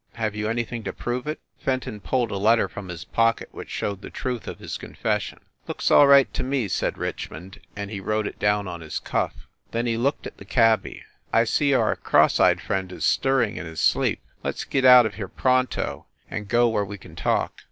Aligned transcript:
Have 0.13 0.35
you 0.35 0.49
anything 0.49 0.83
to 0.85 0.93
prove 0.93 1.27
it?" 1.27 1.39
Fenton 1.59 1.99
pulled 1.99 2.31
a 2.31 2.37
letter 2.37 2.67
from 2.67 2.87
his 2.89 3.05
pocket 3.05 3.49
which 3.51 3.69
showed 3.69 4.01
the 4.01 4.09
truth 4.09 4.47
of 4.47 4.57
his 4.57 4.75
confession. 4.79 5.37
"Looks 5.67 5.91
all 5.91 6.07
right 6.07 6.33
to 6.33 6.41
me," 6.41 6.67
said 6.69 6.97
Richmond, 6.97 7.59
and 7.75 7.91
he 7.91 7.99
wrote 7.99 8.25
it 8.25 8.39
down 8.39 8.67
on 8.67 8.81
his 8.81 8.97
cuff. 8.97 9.47
Then, 9.69 9.85
he 9.85 9.97
looked 9.97 10.25
at 10.25 10.37
the 10.37 10.43
cabby. 10.43 11.03
"I 11.31 11.43
see 11.43 11.75
our 11.75 11.95
cross 11.95 12.39
eyed 12.39 12.61
friend 12.61 12.91
is 12.91 13.03
stirring 13.05 13.57
in 13.57 13.67
his 13.67 13.79
sleep. 13.79 14.23
Let 14.43 14.55
s 14.55 14.63
get 14.63 14.85
out 14.85 15.05
of 15.05 15.13
here 15.13 15.27
pronto, 15.27 16.07
and 16.31 16.47
go 16.47 16.67
where 16.67 16.83
we 16.83 16.97
can 16.97 17.15
talk. 17.15 17.53